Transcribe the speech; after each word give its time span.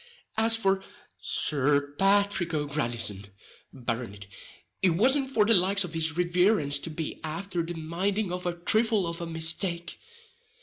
As 0.35 0.57
for 0.57 0.83
Sir 1.19 1.93
Pathrick 1.99 2.55
O'Grandison, 2.55 3.27
Barronitt, 3.71 4.25
it 4.81 4.95
wasn't 4.95 5.29
for 5.29 5.45
the 5.45 5.53
likes 5.53 5.83
of 5.83 5.93
his 5.93 6.17
riverence 6.17 6.79
to 6.79 6.89
be 6.89 7.19
afther 7.23 7.61
the 7.61 7.75
minding 7.75 8.31
of 8.31 8.47
a 8.47 8.53
thrifle 8.53 9.05
of 9.05 9.21
a 9.21 9.27
mistake. 9.27 9.99